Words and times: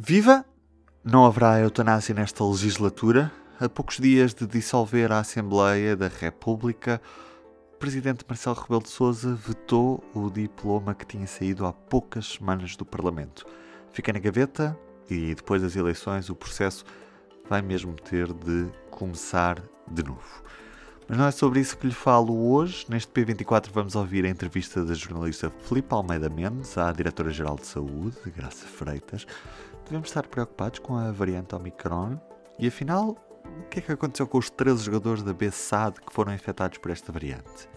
Viva! 0.00 0.44
Não 1.02 1.26
haverá 1.26 1.58
eutanásia 1.58 2.14
nesta 2.14 2.44
legislatura. 2.44 3.32
A 3.58 3.68
poucos 3.68 3.96
dias 3.96 4.32
de 4.32 4.46
dissolver 4.46 5.10
a 5.10 5.18
Assembleia 5.18 5.96
da 5.96 6.06
República, 6.06 7.02
o 7.74 7.78
presidente 7.78 8.24
Marcelo 8.28 8.54
Rebelo 8.54 8.84
de 8.84 8.90
Sousa 8.90 9.34
vetou 9.34 10.04
o 10.14 10.30
diploma 10.30 10.94
que 10.94 11.04
tinha 11.04 11.26
saído 11.26 11.66
há 11.66 11.72
poucas 11.72 12.34
semanas 12.34 12.76
do 12.76 12.84
Parlamento. 12.84 13.44
Fica 13.90 14.12
na 14.12 14.20
gaveta 14.20 14.78
e 15.10 15.34
depois 15.34 15.62
das 15.62 15.74
eleições 15.74 16.30
o 16.30 16.36
processo 16.36 16.84
vai 17.50 17.60
mesmo 17.60 17.94
ter 17.94 18.32
de 18.32 18.70
começar 18.92 19.60
de 19.90 20.04
novo. 20.04 20.44
Mas 21.08 21.18
não 21.18 21.26
é 21.26 21.30
sobre 21.30 21.58
isso 21.58 21.76
que 21.76 21.86
lhe 21.86 21.94
falo 21.94 22.52
hoje. 22.52 22.86
Neste 22.88 23.10
P24 23.10 23.70
vamos 23.72 23.96
ouvir 23.96 24.26
a 24.26 24.28
entrevista 24.28 24.84
da 24.84 24.92
jornalista 24.94 25.50
Filipe 25.64 25.92
Almeida 25.92 26.28
Mendes 26.28 26.76
à 26.76 26.92
Diretora-Geral 26.92 27.56
de 27.56 27.66
Saúde, 27.66 28.16
Graça 28.36 28.66
Freitas, 28.66 29.26
devemos 29.88 30.08
estar 30.10 30.26
preocupados 30.26 30.78
com 30.78 30.96
a 30.96 31.10
variante 31.10 31.54
Omicron? 31.54 32.20
E 32.58 32.68
afinal, 32.68 33.16
o 33.44 33.68
que 33.68 33.78
é 33.78 33.82
que 33.82 33.92
aconteceu 33.92 34.26
com 34.26 34.38
os 34.38 34.50
13 34.50 34.84
jogadores 34.84 35.22
da 35.22 35.32
BSAD 35.32 36.00
que 36.02 36.12
foram 36.12 36.32
infectados 36.32 36.78
por 36.78 36.90
esta 36.90 37.10
variante? 37.10 37.68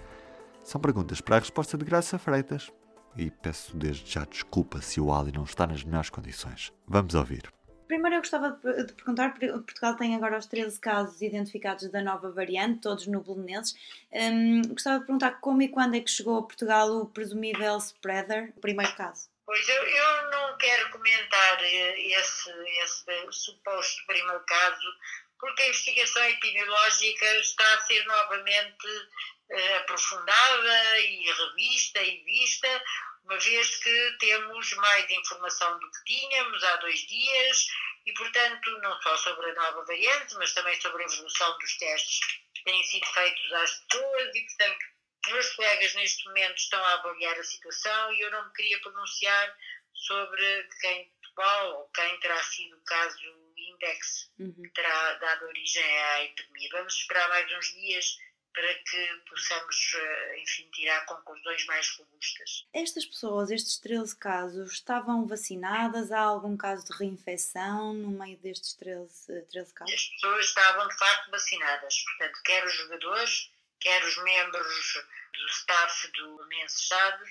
São 0.63 0.80
perguntas 0.80 1.22
para 1.22 1.38
a 1.38 1.39
resposta 1.39 1.77
de 1.77 1.86
Graça 1.86 2.20
Freitas. 2.20 2.72
E 3.16 3.30
peço 3.30 3.76
desde 3.76 4.09
já 4.09 4.26
desculpa 4.26 4.81
se 4.81 5.02
o 5.02 5.13
Ali 5.13 5.31
não 5.31 5.44
está 5.44 5.66
nas 5.66 5.84
melhores 5.84 6.09
condições. 6.09 6.72
Vamos 6.88 7.13
ouvir. 7.16 7.50
Primeiro 7.88 8.17
eu 8.17 8.22
gostava 8.22 8.52
de 8.52 8.94
perguntar, 8.94 9.38
Portugal 9.38 9.95
tem 9.98 10.16
agora 10.16 10.38
os 10.38 10.45
13 10.45 10.80
casos 10.80 11.22
identificados 11.22 11.89
da 11.89 12.02
nova 12.02 12.31
variante, 12.31 12.80
todos 12.80 13.08
no 13.08 13.22
Belenenses. 13.22 13.75
Um, 14.14 14.62
gostava 14.70 15.00
de 15.00 15.05
perguntar 15.05 15.41
como 15.41 15.62
e 15.62 15.67
quando 15.67 15.95
é 15.95 16.00
que 16.00 16.09
chegou 16.09 16.38
a 16.38 16.44
Portugal 16.44 16.89
o 16.89 17.05
presumível 17.05 17.78
spreader, 17.78 18.53
o 18.55 18.62
primeiro 18.62 18.95
caso. 18.95 19.30
Pois 19.45 19.67
eu, 19.67 19.84
eu 19.84 20.30
não 20.30 20.30
quero 20.62 20.90
comentar 20.92 21.64
esse, 21.64 22.52
esse 22.84 23.32
suposto 23.32 24.06
primeiro 24.06 24.44
caso, 24.46 24.96
porque 25.40 25.64
a 25.64 25.68
investigação 25.68 26.23
epidemiológica 26.23 27.26
está 27.38 27.73
a 27.73 27.81
ser 27.81 28.06
novamente 28.06 28.88
uh, 28.88 29.76
aprofundada 29.80 31.00
e 31.00 31.31
revista 31.31 32.02
e 32.02 32.23
vista, 32.23 32.84
uma 33.26 33.38
vez 33.40 33.76
que 33.78 34.18
temos 34.20 34.72
mais 34.73 35.09
informação 35.09 35.80
do 35.80 35.92
que 35.92 36.03
tínhamos 36.06 36.64
há 36.64 36.75
dois 36.78 37.00
dias 37.08 37.68
e, 38.06 38.14
portanto, 38.14 38.70
não 38.81 39.02
só 39.02 39.18
sobre 39.18 39.50
a 39.50 39.56
nova 39.56 39.84
variante, 39.86 40.36
mas 40.36 40.53
também 40.53 40.80
sobre 40.80 41.03
a 41.03 41.06
evolução 41.08 41.58
dos 41.58 41.78
testes 41.78 42.20
que 42.53 42.64
têm 42.64 42.84
sido 42.84 43.06
feitos 43.08 43.53
às 43.53 43.72
pessoas 43.80 44.36
e, 44.36 44.42
portanto, 44.42 44.86
meus 45.30 45.50
colegas 45.55 45.94
neste 45.95 46.25
momento 46.25 46.58
estão 46.58 46.83
a 46.83 46.94
avaliar 46.94 47.38
a 47.38 47.44
situação 47.44 48.14
e 48.14 48.22
eu 48.22 48.31
não 48.31 48.45
me 48.45 48.53
queria 48.53 48.80
pronunciar 48.81 49.58
sobre 49.94 50.67
quem 50.80 51.11
Portugal 51.22 51.80
ou 51.80 51.89
quem 51.89 52.19
terá 52.19 52.41
sido 52.44 52.75
o 52.78 52.81
caso 52.81 53.19
Index 53.58 54.31
uhum. 54.39 54.53
que 54.53 54.69
terá 54.69 55.13
dado 55.16 55.45
origem 55.45 55.83
à 55.83 56.23
epidemia. 56.23 56.69
Vamos 56.72 56.94
esperar 56.95 57.30
mais 57.30 57.52
uns 57.53 57.73
dias 57.73 58.17
para 58.53 58.73
que 58.73 59.22
possamos, 59.30 59.94
eh, 59.95 60.41
enfim, 60.41 60.69
tirar 60.72 61.05
conclusões 61.05 61.66
mais 61.66 61.89
robustas. 61.97 62.67
Estas 62.73 63.06
pessoas, 63.06 63.50
estes 63.50 63.78
13 63.78 64.17
casos, 64.17 64.73
estavam 64.73 65.25
vacinadas? 65.25 66.11
Há 66.11 66.19
algum 66.19 66.58
caso 66.58 66.85
de 66.85 66.97
reinfecção 66.97 67.94
no 67.94 68.09
meio 68.09 68.38
destes 68.39 68.73
13, 68.73 69.44
13 69.52 69.73
casos? 69.73 69.94
As 69.94 70.03
pessoas 70.09 70.45
estavam, 70.45 70.88
de 70.88 70.97
facto, 70.97 71.31
vacinadas. 71.31 72.03
Portanto, 72.03 72.41
quer 72.44 72.66
os 72.66 72.73
jogadores, 72.73 73.52
quer 73.82 74.04
os 74.04 74.18
membros 74.18 74.94
do 75.34 75.48
staff 75.48 76.12
do 76.12 76.48
Mensejado 76.48 77.24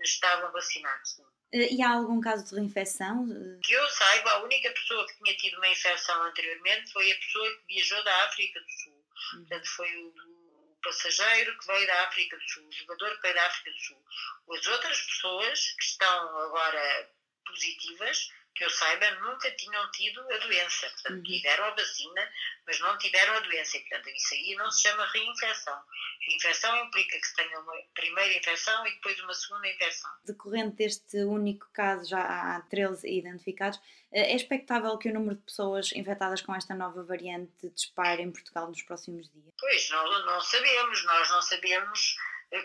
estavam 0.00 0.52
vacinados. 0.52 1.20
Eh, 1.52 1.74
e 1.74 1.82
há 1.82 1.90
algum 1.90 2.20
caso 2.20 2.44
de 2.44 2.54
reinfecção? 2.54 3.26
Que 3.62 3.72
eu 3.72 3.88
saiba, 3.88 4.30
a 4.30 4.42
única 4.42 4.70
pessoa 4.70 5.06
que 5.06 5.16
tinha 5.22 5.36
tido 5.36 5.56
uma 5.58 5.68
infecção 5.68 6.22
anteriormente 6.22 6.92
foi 6.92 7.10
a 7.10 7.16
pessoa 7.16 7.56
que 7.56 7.74
viajou 7.74 8.04
da 8.04 8.24
África 8.24 8.60
do 8.60 8.70
Sul. 8.70 8.92
Uhum. 8.92 9.38
Portanto, 9.40 9.68
foi 9.68 9.96
o, 9.96 10.08
o, 10.08 10.78
passageiro 10.82 11.58
que 11.58 11.66
veio 11.66 11.86
da 11.86 12.04
África 12.04 12.36
do 12.36 12.48
Sul, 12.48 12.68
o 12.68 12.72
jogador 12.72 13.16
que 13.16 13.22
veio 13.22 13.34
da 13.34 13.46
África 13.46 13.70
do 13.70 13.80
Sul. 13.80 14.04
As 14.52 14.66
outras 14.68 15.02
pessoas 15.02 15.74
que 15.78 15.84
estão 15.84 16.38
agora 16.38 17.10
positivas 17.44 18.30
que 18.56 18.64
eu 18.64 18.70
saiba, 18.70 19.10
nunca 19.20 19.50
tinham 19.52 19.90
tido 19.92 20.20
a 20.32 20.38
doença. 20.38 20.88
Portanto, 20.90 21.16
uhum. 21.16 21.22
tiveram 21.22 21.64
a 21.64 21.70
vacina, 21.70 22.32
mas 22.66 22.80
não 22.80 22.96
tiveram 22.98 23.34
a 23.34 23.40
doença. 23.40 23.76
E, 23.76 23.80
portanto, 23.80 24.08
isso 24.08 24.34
aí 24.34 24.54
não 24.56 24.70
se 24.70 24.82
chama 24.82 25.06
reinfecção. 25.06 25.78
Reinfecção 26.26 26.76
implica 26.84 27.20
que 27.20 27.26
se 27.26 27.36
tenha 27.36 27.60
uma 27.60 27.74
primeira 27.94 28.34
infecção 28.34 28.86
e 28.86 28.94
depois 28.94 29.20
uma 29.20 29.34
segunda 29.34 29.68
infecção. 29.68 30.10
Decorrente 30.24 30.76
deste 30.76 31.18
único 31.18 31.68
caso, 31.72 32.08
já 32.08 32.20
há 32.20 32.60
13 32.62 33.06
identificados, 33.06 33.78
eh, 34.10 34.32
é 34.32 34.34
expectável 34.34 34.96
que 34.96 35.10
o 35.10 35.14
número 35.14 35.36
de 35.36 35.42
pessoas 35.42 35.92
infectadas 35.92 36.40
com 36.40 36.54
esta 36.54 36.74
nova 36.74 37.04
variante 37.04 37.68
dispare 37.74 38.22
em 38.22 38.32
Portugal 38.32 38.68
nos 38.68 38.82
próximos 38.82 39.30
dias? 39.30 39.54
Pois, 39.60 39.90
não, 39.90 40.26
não 40.26 40.40
sabemos. 40.40 41.04
Nós 41.04 41.30
não 41.30 41.42
sabemos 41.42 42.16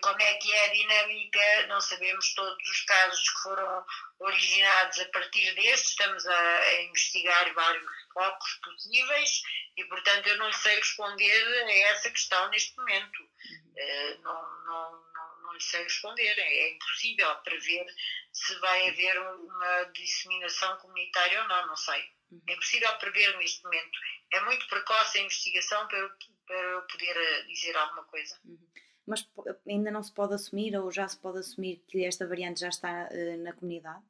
como 0.02 0.22
é 0.22 0.34
que 0.36 0.54
é 0.54 0.66
a 0.66 0.74
dinâmica, 0.74 1.68
não 1.68 1.82
sabemos 1.82 2.34
todos 2.34 2.70
os 2.70 2.82
casos 2.82 3.30
que 3.30 3.42
foram 3.42 3.86
originados 4.20 5.00
a 5.00 5.06
partir 5.06 5.56
deste, 5.56 5.90
estamos 5.90 6.26
a, 6.28 6.60
a 6.60 6.82
investigar 6.84 7.54
vários 7.54 7.86
focos 8.14 8.60
possíveis 8.64 9.42
e, 9.78 9.84
portanto, 9.86 10.28
eu 10.28 10.38
não 10.38 10.52
sei 10.54 10.76
responder 10.76 11.64
a 11.64 11.72
essa 11.90 12.12
questão 12.12 12.50
neste 12.50 12.78
momento. 12.78 13.24
Uh, 13.24 14.22
não, 14.22 14.64
não, 14.66 14.92
não, 15.14 15.42
não 15.44 15.54
lhe 15.54 15.64
sei 15.64 15.84
responder, 15.84 16.38
é, 16.38 16.58
é 16.58 16.74
impossível 16.74 17.36
prever 17.38 17.86
se 18.32 18.56
vai 18.60 18.90
haver 18.90 19.20
uma 19.20 19.84
disseminação 19.94 20.78
comunitária 20.78 21.42
ou 21.42 21.48
não, 21.48 21.68
não 21.68 21.78
sei. 21.78 22.04
Uhum. 22.32 22.42
É 22.48 22.54
impossível 22.54 22.98
prever 22.98 23.36
neste 23.38 23.64
momento. 23.64 24.00
É 24.32 24.42
muito 24.42 24.68
precoce 24.68 25.18
a 25.18 25.22
investigação 25.22 25.88
para, 25.88 26.10
para 26.46 26.56
eu 26.56 26.82
poder 26.84 27.18
eh, 27.18 27.42
dizer 27.44 27.76
alguma 27.76 28.04
coisa. 28.06 28.40
Uhum 28.46 28.72
mas 29.12 29.28
ainda 29.68 29.92
não 29.92 30.02
se 30.02 30.14
pode 30.14 30.34
assumir 30.34 30.74
ou 30.78 30.90
já 30.90 31.06
se 31.06 31.18
pode 31.18 31.40
assumir 31.40 31.84
que 31.90 32.06
esta 32.06 32.26
variante 32.26 32.62
já 32.62 32.70
está 32.70 33.10
uh, 33.12 33.44
na 33.44 33.52
comunidade? 33.52 34.02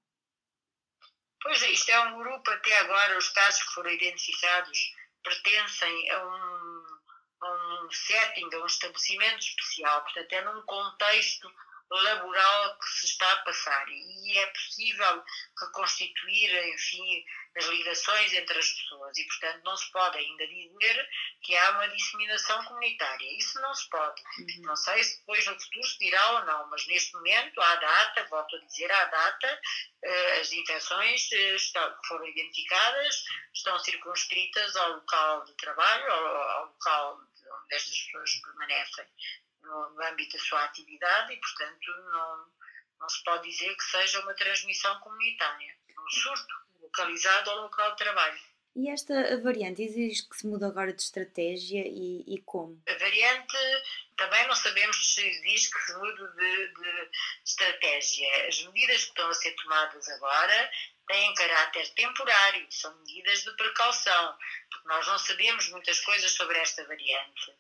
Pois 1.42 1.60
isto 1.64 1.90
é 1.90 2.00
um 2.02 2.20
grupo, 2.20 2.52
até 2.52 2.78
agora 2.80 3.18
os 3.18 3.30
casos 3.30 3.64
que 3.64 3.74
foram 3.74 3.90
identificados 3.90 4.96
pertencem 5.24 6.12
a 6.12 6.26
um, 6.28 6.86
a 7.42 7.84
um 7.84 7.92
setting, 7.92 8.48
a 8.54 8.60
um 8.60 8.66
estabelecimento 8.68 9.40
especial, 9.40 10.04
portanto 10.04 10.34
é 10.34 10.42
num 10.46 10.62
contexto 10.62 11.52
laboral 11.96 12.78
que 12.78 12.86
se 12.88 13.06
está 13.08 13.32
a 13.32 13.44
passar 13.44 13.86
e 13.90 14.38
é 14.38 14.46
possível 14.48 15.24
reconstituir, 15.60 16.74
enfim, 16.74 17.26
as 17.58 17.66
ligações 17.66 18.34
entre 18.34 18.58
as 18.58 18.70
pessoas 18.70 19.18
e, 19.18 19.26
portanto, 19.26 19.64
não 19.66 19.76
se 19.76 19.92
pode 19.92 20.18
ainda 20.18 20.48
dizer 20.48 21.10
que 21.44 21.56
há 21.58 21.72
uma 21.72 21.90
disseminação 21.90 22.64
comunitária. 22.64 23.38
Isso 23.38 23.60
não 23.60 23.74
se 23.74 23.90
pode. 23.90 24.22
Uhum. 24.40 24.62
Não 24.62 24.76
sei 24.76 25.04
se 25.04 25.20
depois 25.20 25.46
no 25.46 25.60
futuro 25.60 25.88
se 25.88 26.00
dirá 26.00 26.32
ou 26.32 26.46
não, 26.46 26.70
mas 26.70 26.88
neste 26.88 27.14
momento, 27.14 27.62
à 27.62 27.76
data, 27.76 28.28
volto 28.30 28.56
a 28.56 28.60
dizer, 28.60 28.90
à 28.90 29.06
data, 29.06 29.62
eh, 30.04 30.40
as 30.40 30.52
infecções 30.54 31.30
eh, 31.34 31.58
foram 32.08 32.26
identificadas, 32.26 33.24
estão 33.54 33.78
circunscritas 33.80 34.76
ao 34.78 34.94
local 34.94 35.44
de 35.44 35.54
trabalho, 35.56 36.12
ao 36.12 36.66
local 36.68 37.20
onde 37.20 37.76
estas 37.76 37.98
pessoas 37.98 38.32
permanecem 38.36 39.06
no, 39.64 39.90
no 39.92 40.04
âmbito 40.04 40.38
da 40.38 40.44
sua 40.44 40.64
atividade 40.64 41.34
e, 41.34 41.38
portanto, 41.38 41.92
não, 42.12 42.46
não 43.00 43.10
se 43.10 43.24
pode 43.24 43.50
dizer 43.50 43.76
que 43.76 43.84
seja 43.84 44.20
uma 44.22 44.34
transmissão 44.34 45.00
comunitária. 45.00 45.76
Um 45.98 46.10
surto 46.10 46.56
localizado 46.82 47.50
ao 47.52 47.62
local 47.64 47.92
de 47.92 47.98
trabalho. 47.98 48.40
E 48.74 48.90
esta 48.90 49.38
variante 49.42 49.82
exige 49.84 50.28
que 50.30 50.38
se 50.38 50.48
mude 50.48 50.64
agora 50.64 50.94
de 50.94 51.02
estratégia 51.02 51.84
e, 51.86 52.24
e, 52.26 52.42
como? 52.44 52.82
A 52.88 52.94
variante 52.94 53.58
também 54.16 54.48
não 54.48 54.56
sabemos 54.56 55.14
se 55.14 55.22
exige 55.22 55.70
que 55.70 55.82
se 55.82 55.98
mude 55.98 56.36
de, 56.36 56.68
de, 56.68 57.10
estratégia. 57.44 58.48
As 58.48 58.64
medidas 58.64 59.04
que 59.04 59.10
estão 59.10 59.30
a 59.30 59.34
ser 59.34 59.52
tomadas 59.56 60.08
agora 60.10 60.72
têm 61.06 61.34
caráter 61.34 61.90
temporário, 61.96 62.66
são 62.70 62.96
medidas 63.00 63.44
de 63.44 63.52
precaução, 63.58 64.38
porque 64.72 64.88
nós 64.88 65.06
não 65.06 65.18
sabemos 65.20 65.70
muitas 65.70 66.00
coisas 66.00 66.32
sobre 66.32 66.58
esta 66.60 66.86
variante 66.86 67.52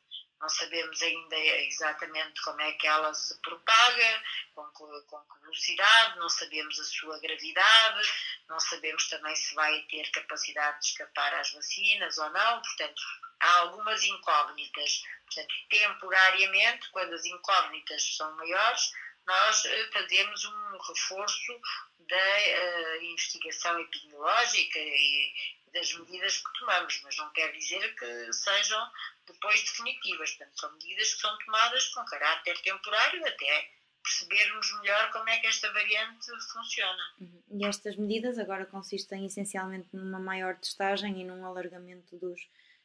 não 0.42 0.50
sabemos 0.50 1.00
ainda 1.02 1.38
exatamente 1.38 2.42
como 2.42 2.60
é 2.62 2.72
que 2.74 2.88
ela 2.88 3.14
se 3.14 3.40
propaga, 3.42 4.24
com 4.56 4.66
que, 4.70 5.02
com 5.08 5.20
que 5.20 5.42
velocidade, 5.42 6.18
não 6.18 6.28
sabemos 6.28 6.80
a 6.80 6.84
sua 6.84 7.20
gravidade, 7.20 8.12
não 8.50 8.60
sabemos 8.60 9.08
também 9.08 9.36
se 9.36 9.54
vai 9.54 9.82
ter 9.84 10.10
capacidade 10.10 10.80
de 10.80 10.88
escapar 10.88 11.34
às 11.36 11.52
vacinas 11.52 12.18
ou 12.18 12.30
não, 12.32 12.62
portanto, 12.62 13.02
há 13.40 13.60
algumas 13.60 14.04
incógnitas. 14.04 15.04
Portanto, 15.26 15.56
temporariamente, 15.70 16.90
quando 16.90 17.14
as 17.14 17.26
incógnitas 17.26 18.16
são 18.18 18.36
maiores, 18.36 18.92
nós 19.26 19.66
eh, 19.66 19.90
fazemos 19.94 20.46
um 20.46 20.78
reforço 20.78 21.62
da 22.00 22.18
uh, 22.18 23.04
investigação 23.04 23.80
epidemiológica 23.80 24.80
e 24.80 25.34
das 25.74 25.94
medidas 25.94 26.38
que 26.38 26.60
tomamos, 26.60 27.00
mas 27.04 27.16
não 27.18 27.32
quer 27.32 27.52
dizer 27.54 27.96
que 27.96 28.34
sejam 28.34 28.92
depois 29.26 29.62
definitivas. 29.64 30.32
Portanto, 30.32 30.60
são 30.60 30.72
medidas 30.74 31.14
que 31.14 31.22
são 31.22 31.38
tomadas 31.40 31.88
com 31.90 32.04
caráter 32.06 32.60
temporário 32.62 33.26
até 33.26 33.72
percebermos 34.04 34.82
melhor 34.82 35.12
como 35.12 35.30
é 35.30 35.40
que 35.40 35.48
esta 35.48 35.72
variante 35.72 36.26
funciona. 36.52 37.04
Uhum. 37.20 37.44
E 37.52 37.66
estas 37.66 37.96
medidas 37.96 38.38
agora 38.38 38.66
consistem 38.66 39.26
essencialmente 39.26 39.88
numa 39.94 40.20
maior 40.20 40.58
testagem 40.58 41.22
e 41.22 41.24
num 41.24 41.46
alargamento 41.46 42.18
dos, 42.18 42.42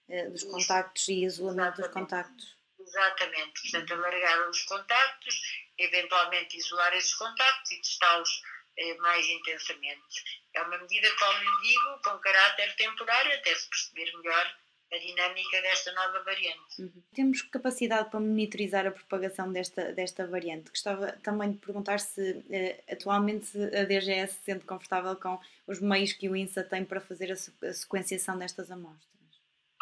uh, 0.08 0.30
dos 0.30 0.44
contactos 0.44 1.08
e 1.08 1.24
isolamento 1.24 1.80
Exatamente. 1.80 1.88
dos 1.88 1.94
contactos. 1.94 2.56
Exatamente, 2.86 3.62
portanto, 3.62 3.94
alargar 3.94 4.48
os 4.48 4.62
contactos, 4.62 5.34
eventualmente 5.76 6.56
isolar 6.56 6.94
esses 6.94 7.14
contactos 7.14 7.72
e 7.72 7.80
testá-los 7.80 8.42
eh, 8.76 8.94
mais 8.98 9.26
intensamente. 9.26 10.24
É 10.54 10.62
uma 10.62 10.78
medida, 10.78 11.10
como 11.16 11.38
lhe 11.38 11.68
digo, 11.68 12.00
com 12.04 12.18
caráter 12.18 12.76
temporário, 12.76 13.34
até 13.34 13.54
se 13.54 13.68
perceber 13.68 14.16
melhor 14.16 14.56
a 14.92 14.98
dinâmica 14.98 15.60
desta 15.62 15.92
nova 15.92 16.22
variante. 16.22 16.80
Uhum. 16.80 17.02
Temos 17.12 17.42
capacidade 17.42 18.08
para 18.08 18.20
monitorizar 18.20 18.86
a 18.86 18.92
propagação 18.92 19.52
desta, 19.52 19.92
desta 19.92 20.26
variante. 20.28 20.70
Gostava 20.70 21.12
também 21.24 21.52
de 21.52 21.58
perguntar 21.58 21.98
se 21.98 22.44
eh, 22.50 22.84
atualmente 22.88 23.58
a 23.58 23.84
DGS 23.84 24.34
se 24.34 24.44
sente 24.44 24.64
confortável 24.64 25.16
com 25.16 25.40
os 25.66 25.80
meios 25.80 26.12
que 26.12 26.28
o 26.28 26.36
INSA 26.36 26.62
tem 26.62 26.84
para 26.84 27.00
fazer 27.00 27.32
a, 27.32 27.66
a 27.66 27.72
sequenciação 27.72 28.38
destas 28.38 28.70
amostras. 28.70 29.15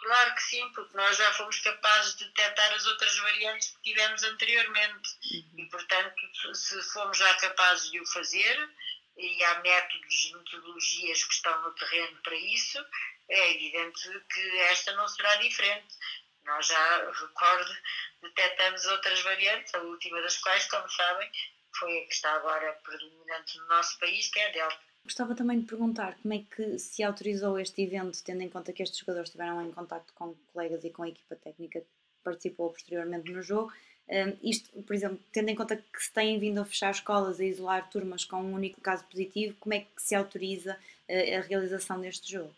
Claro 0.05 0.35
que 0.35 0.43
sim, 0.43 0.71
porque 0.75 0.95
nós 0.95 1.17
já 1.17 1.33
fomos 1.33 1.59
capazes 1.61 2.15
de 2.17 2.27
detectar 2.27 2.75
as 2.75 2.85
outras 2.85 3.17
variantes 3.17 3.71
que 3.71 3.85
tivemos 3.85 4.23
anteriormente 4.23 5.11
uhum. 5.33 5.55
e, 5.57 5.65
portanto, 5.71 6.55
se 6.55 6.83
fomos 6.93 7.17
já 7.17 7.33
capazes 7.37 7.91
de 7.91 7.99
o 7.99 8.07
fazer, 8.09 8.69
e 9.17 9.45
há 9.45 9.61
métodos 9.61 10.25
e 10.27 10.37
metodologias 10.37 11.25
que 11.25 11.33
estão 11.33 11.59
no 11.63 11.73
terreno 11.73 12.21
para 12.23 12.35
isso, 12.35 12.85
é 13.31 13.53
evidente 13.53 14.21
que 14.31 14.59
esta 14.69 14.93
não 14.93 15.09
será 15.09 15.37
diferente. 15.37 15.97
Nós 16.45 16.67
já, 16.67 17.11
recordo, 17.11 17.75
detectamos 18.21 18.85
outras 18.85 19.23
variantes, 19.23 19.75
a 19.75 19.79
última 19.79 20.21
das 20.21 20.37
quais, 20.37 20.67
como 20.67 20.87
sabem, 20.91 21.33
foi 21.79 21.99
a 21.99 22.07
que 22.07 22.13
está 22.13 22.31
agora 22.35 22.75
predominante 22.85 23.57
no 23.57 23.69
nosso 23.69 23.99
país, 23.99 24.31
que 24.31 24.39
é 24.39 24.49
a 24.49 24.53
Delta. 24.53 24.94
Gostava 25.05 25.35
também 25.35 25.61
de 25.61 25.67
perguntar 25.67 26.17
como 26.23 26.33
é 26.33 26.39
que 26.39 26.79
se 26.79 27.03
autorizou 27.03 27.59
este 27.59 27.83
evento, 27.83 28.23
tendo 28.25 28.43
em 28.43 28.49
conta 28.49 28.73
que 28.73 28.83
estes 28.83 28.99
jogadores 28.99 29.29
estiveram 29.29 29.63
em 29.63 29.71
contato 29.71 30.13
com 30.15 30.35
colegas 30.53 30.83
e 30.83 30.91
com 30.91 31.03
a 31.03 31.09
equipa 31.09 31.37
técnica 31.37 31.81
que 31.81 31.87
participou 32.23 32.71
posteriormente 32.71 33.31
no 33.31 33.43
jogo. 33.43 33.71
Um, 34.09 34.39
isto, 34.43 34.83
por 34.83 34.95
exemplo, 34.95 35.19
tendo 35.33 35.51
em 35.51 35.55
conta 35.55 35.77
que 35.77 36.03
se 36.03 36.13
têm 36.13 36.39
vindo 36.39 36.61
a 36.61 36.65
fechar 36.65 36.91
escolas, 36.91 37.39
a 37.39 37.45
isolar 37.45 37.89
turmas 37.91 38.25
com 38.25 38.43
um 38.43 38.55
único 38.55 38.81
caso 38.81 39.05
positivo, 39.05 39.57
como 39.61 39.75
é 39.75 39.81
que 39.81 40.03
se 40.03 40.15
autoriza 40.15 40.75
uh, 40.75 41.39
a 41.39 41.41
realização 41.41 42.01
deste 42.01 42.33
jogo? 42.33 42.55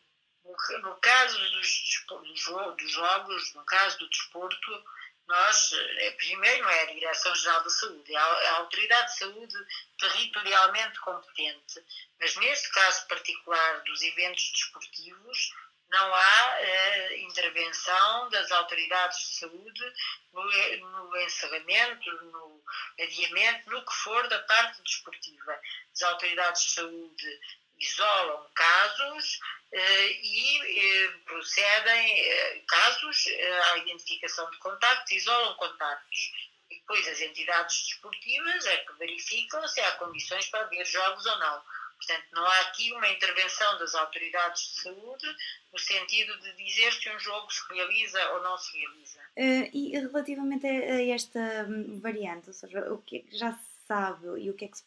No 0.83 0.95
caso 0.97 1.39
dos, 1.39 2.05
dos, 2.09 2.91
jogos, 2.91 3.55
no 3.55 3.65
caso 3.65 3.99
do 3.99 4.09
desporto, 4.09 4.85
nós, 5.29 5.73
é, 5.73 6.11
primeiro, 6.13 6.69
é 6.69 6.83
a 6.83 6.93
Direção-Geral 6.93 7.63
da 7.63 7.71
Saúde, 7.71 8.15
é 8.15 8.17
a, 8.17 8.43
é 8.43 8.49
Autoridade 8.59 9.13
de 9.13 9.19
Saúde 9.19 9.55
territorialmente 9.99 11.01
competente. 11.01 11.85
Mas 12.21 12.35
neste 12.37 12.71
caso 12.71 13.07
particular 13.09 13.83
dos 13.85 14.03
eventos 14.03 14.51
desportivos, 14.53 15.51
não 15.89 16.15
há 16.15 16.57
eh, 16.59 17.19
intervenção 17.19 18.29
das 18.31 18.51
autoridades 18.51 19.19
de 19.19 19.35
saúde 19.37 19.93
no, 20.33 20.45
no, 20.79 21.17
encerramento, 21.21 22.11
no 22.25 22.63
adiamento, 23.01 23.71
no 23.71 23.85
que 23.85 23.95
for 23.95 24.27
da 24.29 24.39
parte 24.41 24.83
desportiva. 24.83 25.61
As 25.95 26.03
autoridades 26.03 26.65
de 26.65 26.71
saúde 26.73 27.41
isolam 27.79 28.51
casos 28.55 29.39
eh, 29.73 30.13
e 30.13 31.05
eh, 31.05 31.09
procedem 31.25 32.21
eh, 32.21 32.63
casos 32.67 33.27
eh, 33.27 33.63
à 33.73 33.79
identificação 33.79 34.51
de 34.51 34.59
contactos, 34.59 35.13
isolam 35.13 35.55
contactos. 35.55 36.33
E 36.71 36.77
depois 36.81 37.07
as 37.07 37.21
entidades 37.21 37.87
desportivas 37.89 38.67
é 38.67 38.77
que 38.79 38.93
verificam 38.95 39.67
se 39.69 39.81
há 39.81 39.93
condições 39.93 40.47
para 40.49 40.65
haver 40.65 40.85
jogos 40.85 41.25
ou 41.27 41.39
não. 41.39 41.63
Portanto, 41.97 42.27
não 42.33 42.45
há 42.45 42.61
aqui 42.61 42.93
uma 42.93 43.09
intervenção 43.09 43.79
das 43.79 43.95
autoridades 43.95 44.63
de 44.63 44.81
saúde 44.83 45.37
no 45.73 45.79
sentido 45.79 46.39
de 46.41 46.53
dizer 46.53 46.93
se 46.93 47.11
um 47.11 47.19
jogo 47.19 47.51
se 47.51 47.63
realiza 47.73 48.33
ou 48.33 48.43
não 48.43 48.57
se 48.59 48.79
realiza. 48.79 49.21
Uh, 49.37 49.71
e 49.73 49.93
relativamente 49.93 50.67
a 50.67 51.15
esta 51.15 51.67
hum, 51.69 51.99
variante, 52.01 52.49
ou 52.49 52.55
seja, 52.55 52.93
o 52.93 52.99
que 52.99 53.27
é 53.29 53.37
já 53.37 53.53
se 53.53 53.87
sabe 53.87 54.27
e 54.41 54.51
o 54.51 54.55
que 54.55 54.67
é 54.67 54.69
que 54.69 54.79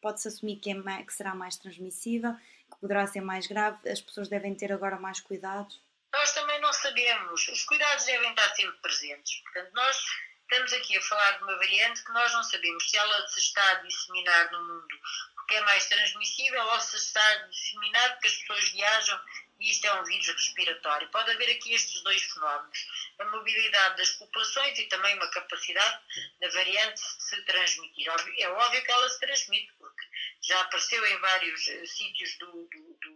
pode-se 0.00 0.28
assumir 0.28 0.56
que, 0.56 0.70
é 0.70 0.74
mais, 0.74 1.06
que 1.06 1.14
será 1.14 1.34
mais 1.34 1.56
transmissível, 1.56 2.34
que 2.70 2.78
poderá 2.80 3.06
ser 3.06 3.20
mais 3.20 3.46
grave, 3.46 3.88
as 3.88 4.00
pessoas 4.00 4.28
devem 4.28 4.54
ter 4.54 4.72
agora 4.72 4.98
mais 4.98 5.20
cuidados? 5.20 5.80
Nós 6.12 6.32
também 6.32 6.60
não 6.60 6.72
sabemos. 6.72 7.48
Os 7.48 7.64
cuidados 7.64 8.04
devem 8.04 8.30
estar 8.30 8.54
sempre 8.54 8.76
presentes. 8.80 9.40
Portanto, 9.42 9.72
nós 9.74 10.06
estamos 10.50 10.72
aqui 10.72 10.96
a 10.96 11.02
falar 11.02 11.32
de 11.32 11.44
uma 11.44 11.56
variante 11.56 12.04
que 12.04 12.12
nós 12.12 12.32
não 12.32 12.42
sabemos 12.42 12.90
se 12.90 12.96
ela 12.96 13.28
se 13.28 13.40
está 13.40 13.70
a 13.70 13.74
disseminar 13.74 14.52
no 14.52 14.64
mundo 14.64 15.00
porque 15.44 15.56
é 15.56 15.60
mais 15.60 15.86
transmissível 15.86 16.64
ou 16.64 16.80
se 16.80 16.96
está 16.96 17.26
a 17.32 17.36
disseminar 17.48 18.12
porque 18.12 18.28
as 18.28 18.36
pessoas 18.36 18.68
viajam 18.70 19.20
e 19.60 19.70
isto 19.70 19.86
é 19.86 20.00
um 20.00 20.04
vírus 20.04 20.26
respiratório. 20.28 21.08
Pode 21.10 21.30
haver 21.30 21.50
aqui 21.50 21.74
estes 21.74 22.02
dois 22.02 22.22
fenómenos: 22.22 22.86
a 23.18 23.24
mobilidade 23.26 23.96
das 23.98 24.10
populações 24.12 24.78
e 24.78 24.86
também 24.86 25.14
uma 25.16 25.30
capacidade 25.30 26.02
da 26.40 26.48
variante 26.48 27.00
se 27.00 27.40
transmitir. 27.42 28.08
É 28.38 28.48
óbvio 28.48 28.84
que 28.84 28.90
ela 28.90 29.08
se 29.08 29.20
transmite, 29.20 29.72
porque 29.78 30.06
já 30.42 30.60
apareceu 30.62 31.06
em 31.06 31.18
vários 31.20 31.66
uh, 31.66 31.86
sítios 31.86 32.36
do, 32.38 32.46
do, 32.46 32.98
do. 33.00 33.13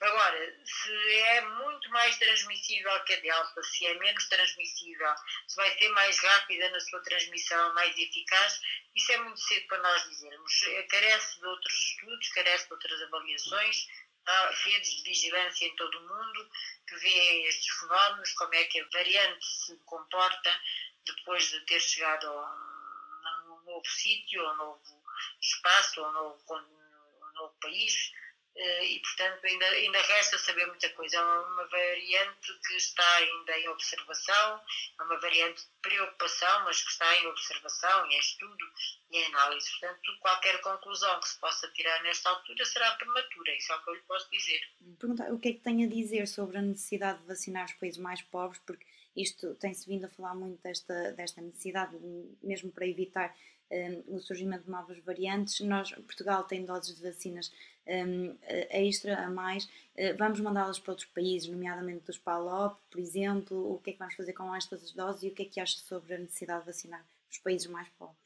Agora, 0.00 0.56
se 0.64 1.18
é 1.20 1.40
muito 1.42 1.88
mais 1.90 2.18
transmissível 2.18 3.04
que 3.04 3.12
a 3.14 3.20
Delta, 3.20 3.62
se 3.62 3.86
é 3.86 3.94
menos 3.94 4.28
transmissível, 4.28 5.14
se 5.46 5.54
vai 5.54 5.70
ser 5.78 5.88
mais 5.90 6.18
rápida 6.18 6.68
na 6.70 6.80
sua 6.80 7.00
transmissão, 7.02 7.72
mais 7.74 7.96
eficaz, 7.96 8.60
isso 8.96 9.12
é 9.12 9.18
muito 9.18 9.40
cedo 9.40 9.66
para 9.68 9.78
nós 9.78 10.08
dizermos. 10.08 10.62
Eh, 10.62 10.82
carece 10.84 11.38
de 11.38 11.46
outros 11.46 11.74
estudos, 11.74 12.28
carece 12.30 12.66
de 12.66 12.72
outras 12.72 13.02
avaliações. 13.02 13.86
Há 14.26 14.50
redes 14.64 14.96
de 14.96 15.02
vigilância 15.04 15.66
em 15.66 15.76
todo 15.76 15.98
o 15.98 16.08
mundo 16.08 16.50
que 16.88 16.96
vêem 16.96 17.46
estes 17.46 17.74
fenómenos, 17.78 18.32
como 18.32 18.54
é 18.54 18.64
que 18.64 18.80
a 18.80 18.88
variante 18.92 19.46
se 19.46 19.76
comporta 19.84 20.60
depois 21.04 21.48
de 21.48 21.60
ter 21.66 21.80
chegado 21.80 22.26
a 22.28 23.44
um 23.46 23.64
novo 23.64 23.86
sítio, 23.86 24.44
a 24.46 24.52
um 24.52 24.56
novo 24.56 25.04
espaço, 25.40 26.04
a 26.04 26.08
um 26.08 26.12
novo, 26.12 26.54
a 26.54 26.58
um 26.60 27.32
novo 27.34 27.54
país 27.60 28.12
e, 28.54 29.00
portanto, 29.00 29.44
ainda, 29.44 29.66
ainda 29.66 30.02
resta 30.02 30.38
saber 30.38 30.66
muita 30.66 30.88
coisa. 30.90 31.16
É 31.16 31.20
uma 31.22 31.66
variante 31.68 32.58
que 32.66 32.74
está 32.76 33.16
ainda 33.16 33.58
em 33.58 33.68
observação, 33.68 34.60
é 35.00 35.02
uma 35.02 35.18
variante 35.18 35.62
de 35.62 35.70
preocupação, 35.80 36.64
mas 36.64 36.82
que 36.82 36.90
está 36.90 37.16
em 37.16 37.26
observação, 37.26 38.06
em 38.10 38.18
estudo 38.18 38.64
e 39.10 39.18
em 39.18 39.24
análise. 39.26 39.70
Portanto, 39.70 40.18
qualquer 40.20 40.60
conclusão 40.60 41.18
que 41.20 41.28
se 41.28 41.38
possa 41.40 41.68
tirar 41.68 42.02
nesta 42.02 42.28
altura 42.28 42.64
será 42.64 42.90
prematura, 42.92 43.56
isso 43.56 43.72
é 43.72 43.76
o 43.76 43.82
que 43.82 43.90
eu 43.90 43.94
lhe 43.94 44.02
posso 44.02 44.30
dizer. 44.30 44.60
Perguntar 44.98 45.32
o 45.32 45.38
que 45.38 45.48
é 45.48 45.52
que 45.54 45.60
tem 45.60 45.84
a 45.84 45.88
dizer 45.88 46.26
sobre 46.28 46.58
a 46.58 46.62
necessidade 46.62 47.20
de 47.20 47.26
vacinar 47.26 47.64
os 47.64 47.72
países 47.74 47.98
mais 47.98 48.20
pobres, 48.22 48.60
porque 48.66 48.86
isto 49.16 49.54
tem-se 49.56 49.86
vindo 49.86 50.06
a 50.06 50.10
falar 50.10 50.34
muito 50.34 50.62
desta, 50.62 51.12
desta 51.12 51.40
necessidade, 51.40 51.96
mesmo 52.42 52.70
para 52.70 52.86
evitar 52.86 53.34
um, 53.72 54.16
o 54.16 54.20
surgimento 54.20 54.64
de 54.64 54.70
novas 54.70 54.98
variantes. 54.98 55.60
Nós, 55.60 55.90
Portugal 55.92 56.44
tem 56.44 56.64
doses 56.64 56.96
de 56.96 57.02
vacinas 57.02 57.52
um, 57.86 58.36
extra 58.70 59.24
a 59.24 59.30
mais. 59.30 59.64
Uh, 59.96 60.16
vamos 60.18 60.40
mandá-las 60.40 60.78
para 60.78 60.92
outros 60.92 61.08
países, 61.08 61.48
nomeadamente 61.48 62.04
dos 62.04 62.18
PALOP, 62.18 62.78
por 62.90 63.00
exemplo. 63.00 63.74
O 63.74 63.78
que 63.78 63.90
é 63.90 63.92
que 63.94 63.98
vamos 63.98 64.14
fazer 64.14 64.32
com 64.34 64.54
estas 64.54 64.92
doses 64.92 65.22
e 65.22 65.28
o 65.28 65.34
que 65.34 65.42
é 65.42 65.46
que 65.46 65.60
acha 65.60 65.78
sobre 65.78 66.14
a 66.14 66.18
necessidade 66.18 66.60
de 66.60 66.66
vacinar 66.66 67.04
os 67.30 67.38
países 67.38 67.66
mais 67.68 67.88
pobres? 67.98 68.18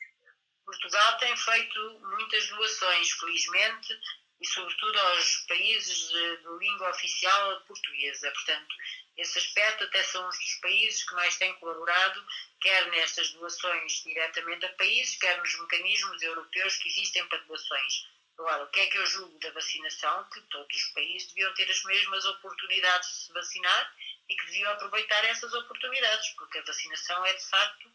Portugal 0.64 1.18
tem 1.18 1.36
feito 1.36 2.00
muitas 2.02 2.48
doações, 2.48 3.10
felizmente, 3.12 4.00
e 4.40 4.46
sobretudo 4.46 4.98
aos 4.98 5.36
países 5.48 6.08
de, 6.08 6.36
de 6.38 6.58
língua 6.58 6.90
oficial 6.90 7.60
portuguesa. 7.62 8.30
Portanto, 8.32 8.74
esse 9.16 9.38
aspecto 9.38 9.84
até 9.84 10.02
são 10.02 10.28
os 10.28 10.54
países 10.60 11.04
que 11.04 11.14
mais 11.14 11.36
têm 11.36 11.54
colaborado, 11.54 12.26
quer 12.60 12.86
nestas 12.90 13.30
doações 13.30 14.02
diretamente 14.04 14.66
a 14.66 14.72
países, 14.74 15.16
quer 15.18 15.38
nos 15.38 15.58
mecanismos 15.60 16.22
europeus 16.22 16.76
que 16.76 16.88
existem 16.88 17.26
para 17.28 17.38
doações. 17.38 18.06
Agora, 18.38 18.64
o 18.64 18.68
que 18.68 18.80
é 18.80 18.86
que 18.88 18.98
eu 18.98 19.06
julgo 19.06 19.38
da 19.38 19.50
vacinação? 19.52 20.28
Que 20.28 20.40
todos 20.42 20.76
os 20.76 20.88
países 20.92 21.28
deviam 21.28 21.54
ter 21.54 21.70
as 21.70 21.82
mesmas 21.84 22.24
oportunidades 22.26 23.08
de 23.08 23.14
se 23.24 23.32
vacinar 23.32 23.96
e 24.28 24.36
que 24.36 24.46
deviam 24.46 24.72
aproveitar 24.72 25.24
essas 25.24 25.54
oportunidades, 25.54 26.28
porque 26.36 26.58
a 26.58 26.64
vacinação 26.64 27.24
é, 27.24 27.32
de 27.32 27.46
facto, 27.46 27.90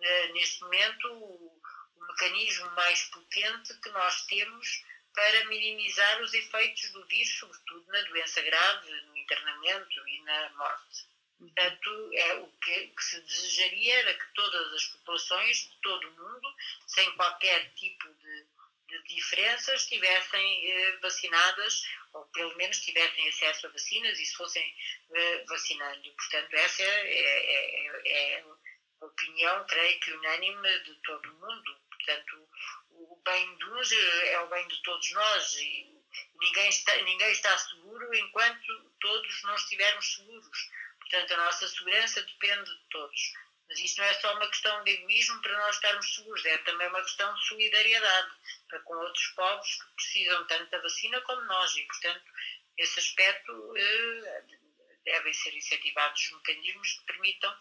eh, 0.00 0.28
neste 0.28 0.60
momento, 0.60 1.12
o 1.12 1.60
mecanismo 2.06 2.70
mais 2.72 3.02
potente 3.06 3.74
que 3.80 3.88
nós 3.90 4.26
temos 4.26 4.84
para 5.20 5.44
minimizar 5.44 6.22
os 6.22 6.32
efeitos 6.32 6.90
do 6.92 7.04
vírus, 7.04 7.38
sobretudo 7.38 7.86
na 7.88 8.00
doença 8.04 8.40
grave, 8.40 8.90
no 9.02 9.16
internamento 9.18 10.08
e 10.08 10.22
na 10.22 10.48
morte. 10.54 11.06
Portanto, 11.38 12.10
é 12.14 12.34
o 12.36 12.46
que, 12.52 12.86
que, 12.86 13.04
se 13.04 13.20
desejaria 13.20 13.98
era 13.98 14.14
que 14.14 14.32
todas 14.34 14.72
as 14.72 14.84
populações 14.86 15.58
de 15.58 15.80
todo 15.82 16.08
o 16.08 16.12
mundo, 16.12 16.56
sem 16.86 17.14
qualquer 17.16 17.70
tipo 17.74 18.14
de, 18.14 18.46
de 18.88 19.14
diferenças, 19.14 19.82
estivessem 19.82 20.72
eh, 20.72 20.96
vacinadas 21.02 21.82
ou 22.14 22.24
pelo 22.28 22.56
menos 22.56 22.80
tivessem 22.80 23.28
acesso 23.28 23.66
a 23.66 23.70
vacinas 23.70 24.18
e 24.18 24.24
se 24.24 24.34
fossem 24.34 24.74
eh, 25.14 25.44
vacinando. 25.46 26.14
Portanto, 26.14 26.54
essa 26.54 26.82
é, 26.82 26.86
é, 26.86 27.98
é, 28.06 28.38
é 28.38 28.44
a 29.02 29.04
opinião, 29.04 29.66
creio 29.66 30.00
que 30.00 30.12
unânime 30.12 30.78
de 30.80 30.94
todo 31.02 31.30
o 31.30 31.40
mundo 31.40 31.80
Portanto, 32.00 32.48
bem 33.24 33.58
uns 33.64 33.92
é 33.92 34.40
o 34.40 34.48
bem 34.48 34.66
de 34.68 34.82
todos 34.82 35.10
nós 35.12 35.54
e 35.56 36.00
ninguém 36.40 36.68
está, 36.68 36.96
ninguém 37.02 37.32
está 37.32 37.56
seguro 37.58 38.14
enquanto 38.14 38.90
todos 39.00 39.42
não 39.42 39.54
estivermos 39.54 40.14
seguros. 40.14 40.70
Portanto, 41.00 41.34
a 41.34 41.36
nossa 41.38 41.68
segurança 41.68 42.22
depende 42.22 42.70
de 42.70 42.84
todos. 42.90 43.32
Mas 43.68 43.78
isto 43.78 43.98
não 43.98 44.04
é 44.04 44.14
só 44.14 44.34
uma 44.34 44.48
questão 44.48 44.82
de 44.84 44.90
egoísmo 44.90 45.40
para 45.42 45.58
nós 45.58 45.76
estarmos 45.76 46.14
seguros, 46.14 46.44
é 46.44 46.58
também 46.58 46.88
uma 46.88 47.02
questão 47.02 47.32
de 47.34 47.46
solidariedade 47.46 48.30
para 48.68 48.80
com 48.80 48.94
outros 48.94 49.26
povos 49.28 49.74
que 49.74 49.94
precisam 49.94 50.46
tanto 50.46 50.70
da 50.70 50.80
vacina 50.80 51.20
como 51.20 51.40
nós. 51.42 51.76
E, 51.76 51.82
portanto, 51.84 52.24
esse 52.76 52.98
aspecto 52.98 53.74
eh, 53.76 54.44
devem 55.04 55.32
ser 55.32 55.54
incentivados 55.54 56.32
mecanismos 56.32 56.92
que 56.92 57.06
permitam 57.06 57.56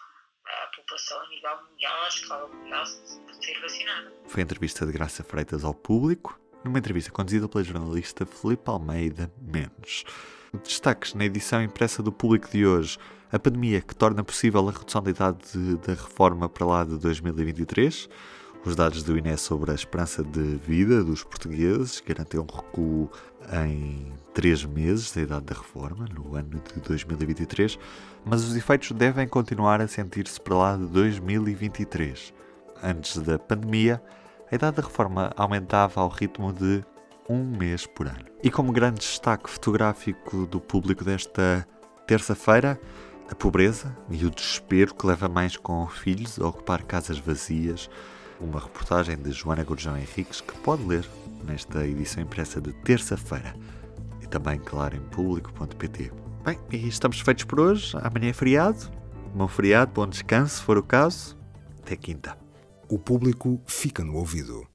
população 0.75 1.21
a 1.21 1.29
nível 1.29 1.69
mundial, 1.69 2.03
à 2.03 2.07
escala 2.07 2.47
mundial, 2.47 2.85
ser 2.85 3.61
vacinada. 3.61 4.13
Foi 4.27 4.41
a 4.41 4.43
entrevista 4.43 4.85
de 4.85 4.91
Graça 4.91 5.23
Freitas 5.23 5.63
ao 5.63 5.73
público, 5.73 6.39
numa 6.63 6.79
entrevista 6.79 7.11
conduzida 7.11 7.47
pela 7.47 7.63
jornalista 7.63 8.25
Felipe 8.25 8.69
Almeida 8.69 9.31
Mendes. 9.41 10.03
Destaques 10.63 11.13
na 11.13 11.25
edição 11.25 11.61
impressa 11.61 12.01
do 12.01 12.11
público 12.11 12.49
de 12.49 12.65
hoje 12.65 12.97
a 13.31 13.37
pandemia 13.37 13.81
que 13.81 13.95
torna 13.95 14.23
possível 14.23 14.67
a 14.67 14.71
redução 14.71 15.03
da 15.03 15.11
idade 15.11 15.77
da 15.77 15.93
reforma 15.93 16.49
para 16.49 16.65
lá 16.65 16.83
de 16.83 16.97
2023. 16.97 18.09
Os 18.65 18.75
dados 18.75 19.03
do 19.03 19.17
INE 19.17 19.37
sobre 19.37 19.71
a 19.71 19.73
esperança 19.73 20.21
de 20.21 20.57
vida 20.57 21.01
dos 21.01 21.23
portugueses 21.23 22.03
garantem 22.05 22.39
um 22.39 22.45
recuo 22.45 23.09
em 23.65 24.11
três 24.33 24.65
meses 24.65 25.13
da 25.13 25.21
idade 25.21 25.45
da 25.45 25.55
reforma, 25.55 26.05
no 26.13 26.35
ano 26.35 26.61
de 26.73 26.81
2023, 26.81 27.79
mas 28.25 28.43
os 28.43 28.55
efeitos 28.57 28.91
devem 28.91 29.27
continuar 29.27 29.79
a 29.79 29.87
sentir-se 29.87 30.39
para 30.41 30.55
lá 30.55 30.75
de 30.75 30.87
2023. 30.87 32.33
Antes 32.83 33.17
da 33.17 33.39
pandemia, 33.39 34.03
a 34.51 34.55
idade 34.55 34.75
da 34.75 34.83
reforma 34.83 35.31
aumentava 35.37 36.01
ao 36.01 36.09
ritmo 36.09 36.51
de 36.51 36.83
um 37.29 37.45
mês 37.45 37.85
por 37.85 38.07
ano. 38.07 38.25
E 38.43 38.51
como 38.51 38.73
grande 38.73 38.99
destaque 38.99 39.49
fotográfico 39.49 40.45
do 40.45 40.59
público 40.59 41.05
desta 41.05 41.65
terça-feira, 42.05 42.79
a 43.31 43.35
pobreza 43.35 43.95
e 44.09 44.25
o 44.25 44.29
desespero 44.31 44.93
que 44.93 45.07
leva 45.07 45.29
mães 45.29 45.55
com 45.55 45.87
filhos 45.87 46.39
a 46.39 46.47
ocupar 46.47 46.83
casas 46.83 47.19
vazias. 47.19 47.89
Uma 48.39 48.59
reportagem 48.59 49.17
de 49.17 49.31
Joana 49.31 49.63
Gurjão 49.63 49.97
Henriques 49.97 50.39
que 50.41 50.57
pode 50.59 50.83
ler 50.83 51.05
nesta 51.45 51.85
edição 51.85 52.23
impressa 52.23 52.61
de 52.61 52.71
terça-feira 52.71 53.53
e 54.21 54.27
também, 54.27 54.59
claro, 54.59 54.95
em 54.95 55.01
público.pt. 55.01 56.11
Bem, 56.43 56.57
e 56.71 56.87
estamos 56.87 57.19
feitos 57.19 57.43
por 57.43 57.59
hoje. 57.59 57.97
Amanhã 58.01 58.29
é 58.29 58.33
feriado. 58.33 58.89
Bom 59.35 59.47
feriado, 59.47 59.91
bom 59.93 60.07
descanso, 60.07 60.57
se 60.57 60.63
for 60.63 60.77
o 60.77 60.83
caso. 60.83 61.37
Até 61.79 61.95
quinta. 61.95 62.37
O 62.87 62.97
público 62.97 63.61
fica 63.65 64.03
no 64.03 64.15
ouvido. 64.15 64.65